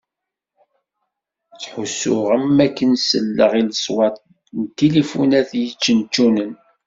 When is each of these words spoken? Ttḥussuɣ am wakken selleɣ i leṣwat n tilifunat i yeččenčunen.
Ttḥussuɣ 1.53 2.25
am 2.35 2.45
wakken 2.57 2.91
selleɣ 2.97 3.51
i 3.59 3.61
leṣwat 3.69 4.15
n 4.59 4.61
tilifunat 4.77 5.49
i 5.57 5.61
yeččenčunen. 5.65 6.51